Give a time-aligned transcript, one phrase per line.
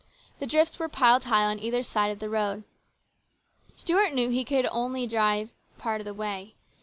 [0.39, 2.63] The drifts were piled high on either side of the road.
[3.75, 6.55] Stuart knew he could drive only part of the way.